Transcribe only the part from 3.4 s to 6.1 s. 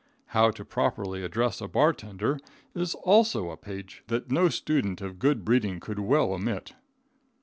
a page that no student of good breeding could